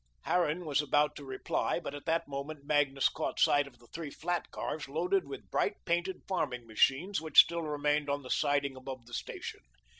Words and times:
Harran 0.23 0.65
was 0.65 0.81
about 0.81 1.15
to 1.15 1.23
reply, 1.23 1.79
but 1.79 1.93
at 1.93 2.05
that 2.07 2.27
moment 2.27 2.65
Magnus 2.65 3.07
caught 3.07 3.39
sight 3.39 3.67
of 3.67 3.77
the 3.77 3.85
three 3.85 4.09
flat 4.09 4.49
cars 4.49 4.89
loaded 4.89 5.27
with 5.27 5.51
bright 5.51 5.75
painted 5.85 6.23
farming 6.27 6.65
machines 6.65 7.21
which 7.21 7.37
still 7.39 7.61
remained 7.61 8.09
on 8.09 8.23
the 8.23 8.31
siding 8.31 8.75
above 8.75 9.05
the 9.05 9.13
station. 9.13 9.59